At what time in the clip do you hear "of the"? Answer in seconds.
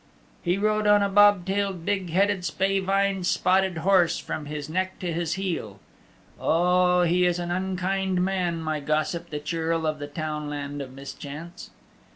9.85-10.07